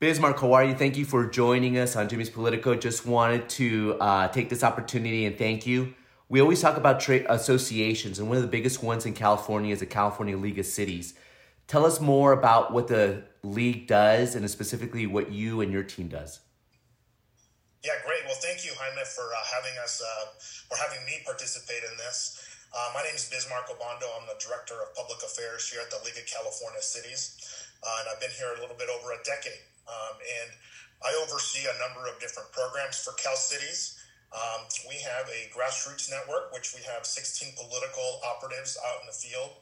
[0.00, 0.74] Bismarck, how?
[0.74, 2.76] Thank you for joining us on Jimmy's Politico.
[2.76, 5.92] Just wanted to uh, take this opportunity and thank you.
[6.28, 9.80] We always talk about trade associations, and one of the biggest ones in California is
[9.80, 11.14] the California League of Cities.
[11.66, 16.06] Tell us more about what the league does, and specifically what you and your team
[16.06, 16.38] does.
[17.82, 18.22] Yeah, great.
[18.24, 22.38] Well, thank you, Jaime, for uh, having us uh, or having me participate in this.
[22.70, 24.06] Uh, my name is Bismarck Obando.
[24.14, 27.34] I'm the Director of Public Affairs here at the League of California Cities,
[27.82, 29.58] uh, and I've been here a little bit over a decade.
[29.88, 30.50] Um, and
[31.02, 33.96] I oversee a number of different programs for Cal Cities.
[34.28, 39.16] Um, we have a grassroots network, which we have 16 political operatives out in the
[39.16, 39.56] field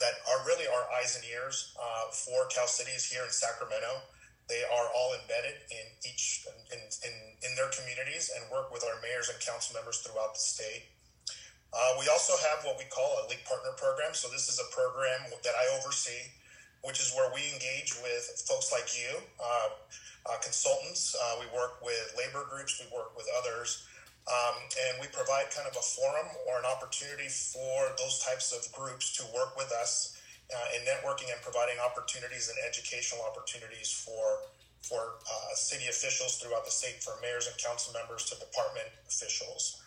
[0.00, 4.00] that are really our eyes and ears uh, for Cal Cities here in Sacramento.
[4.48, 8.96] They are all embedded in each in, in, in their communities and work with our
[9.02, 10.86] mayors and council members throughout the state.
[11.74, 14.14] Uh, we also have what we call a league partner program.
[14.14, 16.30] So this is a program that I oversee
[16.82, 19.68] which is where we engage with folks like you, uh,
[20.26, 21.14] uh, consultants.
[21.14, 23.86] Uh, we work with labor groups, we work with others,
[24.26, 28.66] um, and we provide kind of a forum or an opportunity for those types of
[28.74, 30.18] groups to work with us
[30.50, 34.46] uh, in networking and providing opportunities and educational opportunities for
[34.86, 39.82] for uh, city officials throughout the state, for mayors and council members to department officials.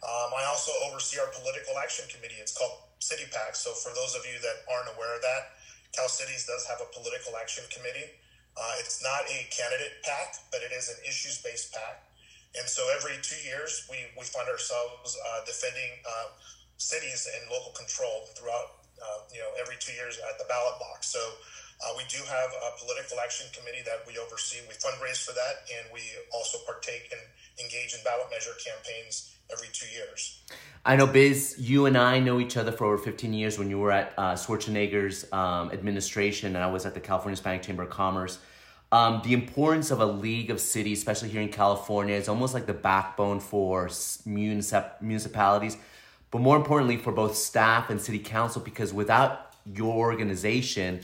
[0.00, 2.40] Um, I also oversee our political action committee.
[2.40, 3.56] It's called City PAC.
[3.56, 5.58] So for those of you that aren't aware of that,
[5.94, 8.10] Cal Cities does have a political action committee.
[8.58, 12.02] Uh, it's not a candidate PAC, but it is an issues based PAC.
[12.58, 16.34] And so every two years, we, we find ourselves uh, defending uh,
[16.78, 21.06] cities and local control throughout, uh, you know, every two years at the ballot box.
[21.06, 21.20] So
[21.80, 24.58] uh, we do have a political action committee that we oversee.
[24.68, 26.02] We fundraise for that, and we
[26.34, 27.20] also partake and
[27.64, 30.42] engage in ballot measure campaigns every two years.
[30.84, 33.78] I know, Biz, you and I know each other for over 15 years when you
[33.78, 37.90] were at uh, Schwarzenegger's um, administration and I was at the California Hispanic Chamber of
[37.90, 38.38] Commerce.
[38.90, 42.66] Um, the importance of a league of cities, especially here in California, is almost like
[42.66, 45.76] the backbone for municip- municipalities,
[46.30, 51.00] but more importantly for both staff and city council, because without your organization,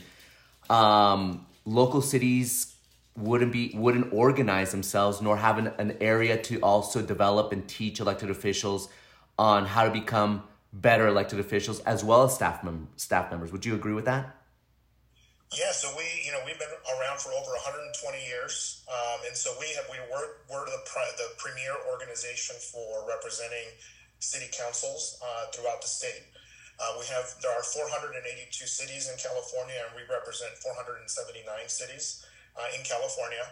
[0.69, 2.75] um, local cities
[3.17, 7.99] wouldn't be wouldn't organize themselves nor have an, an area to also develop and teach
[7.99, 8.89] elected officials
[9.39, 10.43] on how to become
[10.73, 13.51] better elected officials as well as staff mem- staff members.
[13.51, 14.35] Would you agree with that?
[15.53, 19.53] Yeah, so we, you know, we've been around for over 120 years, um, and so
[19.59, 23.71] we have we were we're the pre- the premier organization for representing
[24.19, 26.27] city councils uh, throughout the state.
[26.75, 28.19] Uh, we have there are 482
[28.67, 31.07] cities in California, and we represent 479
[31.71, 32.25] cities
[32.59, 33.43] uh, in California.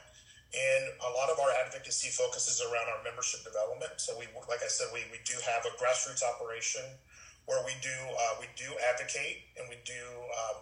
[0.54, 3.98] And a lot of our advocacy focuses around our membership development.
[3.98, 6.86] So we, like I said, we, we do have a grassroots operation
[7.50, 9.98] where we do uh, we do advocate and we do,
[10.30, 10.56] uh,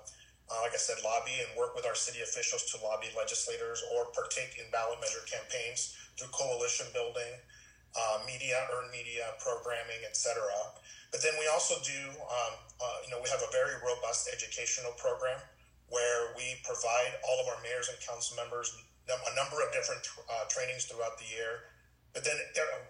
[0.49, 4.09] uh, like I said, lobby and work with our city officials to lobby legislators or
[4.15, 7.35] partake in ballot measure campaigns through coalition building,
[7.95, 10.39] uh, media, earned media programming, etc.
[11.11, 14.95] But then we also do, um, uh, you know, we have a very robust educational
[14.95, 15.39] program
[15.91, 18.71] where we provide all of our mayors and council members
[19.11, 19.99] a number of different
[20.31, 21.67] uh, trainings throughout the year.
[22.15, 22.35] But then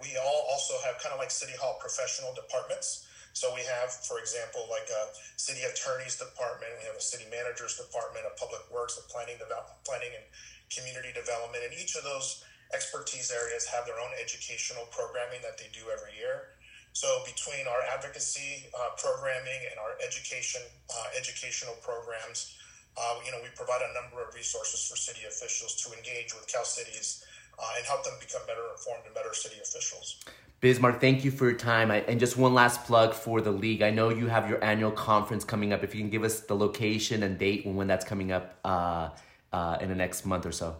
[0.02, 3.10] we all also have kind of like City Hall professional departments.
[3.34, 7.80] So we have, for example, like a city attorney's department, we have a city manager's
[7.80, 10.26] department, a public works, a planning, develop, planning and
[10.68, 11.64] community development.
[11.64, 16.16] And each of those expertise areas have their own educational programming that they do every
[16.18, 16.58] year.
[16.94, 20.62] So between our advocacy uh, programming and our education
[20.92, 22.58] uh, educational programs,
[22.98, 26.48] uh, you know, we provide a number of resources for city officials to engage with
[26.52, 27.24] Cal Cities
[27.58, 30.20] uh, and help them become better informed and better city officials.
[30.60, 31.90] Bismarck, thank you for your time.
[31.90, 33.82] I, and just one last plug for the league.
[33.82, 35.84] I know you have your annual conference coming up.
[35.84, 39.10] If you can give us the location and date and when that's coming up uh,
[39.54, 40.76] uh in the next month or so.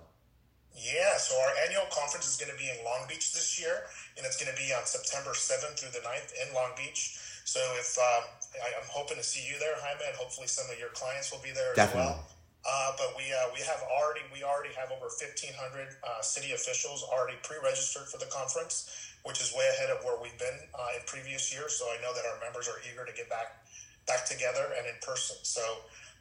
[0.76, 3.86] Yeah, so our annual conference is going to be in Long Beach this year,
[4.18, 7.20] and it's going to be on September 7th through the 9th in Long Beach.
[7.44, 8.24] So if um,
[8.64, 11.44] I, am hoping to see you there, Jaime, and hopefully some of your clients will
[11.44, 12.08] be there Definitely.
[12.08, 12.28] as well.
[12.62, 17.02] Uh, but we uh, we have already we already have over 1,500 uh, city officials
[17.02, 18.86] already pre-registered for the conference,
[19.26, 21.74] which is way ahead of where we've been uh, in previous years.
[21.74, 23.66] So I know that our members are eager to get back
[24.08, 25.38] back together and in person.
[25.44, 25.62] So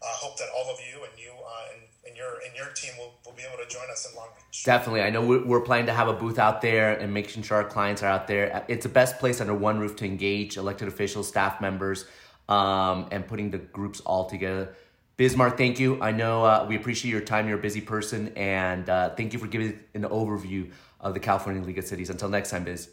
[0.02, 2.72] I uh, hope that all of you and you uh, and, and your and your
[2.74, 4.64] team will, will be able to join us in Long Beach.
[4.64, 7.68] Definitely, I know we're, planning to have a booth out there and making sure our
[7.68, 8.64] clients are out there.
[8.68, 12.06] It's the best place under one roof to engage elected officials, staff members
[12.50, 14.74] um, and putting the groups all together.
[15.16, 16.00] Bismarck, thank you.
[16.02, 17.46] I know uh, we appreciate your time.
[17.46, 21.62] You're a busy person, and uh, thank you for giving an overview of the California
[21.62, 22.10] League of Cities.
[22.10, 22.88] Until next time, Biz.